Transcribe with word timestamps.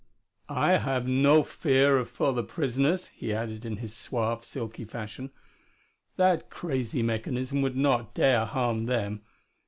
"I 0.49 0.77
have 0.79 1.07
no 1.07 1.43
fear 1.43 2.03
for 2.05 2.33
the 2.33 2.41
prisoners," 2.41 3.09
he 3.09 3.31
added 3.31 3.65
in 3.67 3.77
his 3.77 3.93
suave, 3.93 4.43
silky 4.43 4.83
fashion. 4.83 5.29
"That 6.15 6.49
crazy 6.49 7.03
mechanism 7.03 7.61
would 7.61 7.75
not 7.77 8.15
dare 8.15 8.45
harm 8.45 8.85
them. 8.87 9.21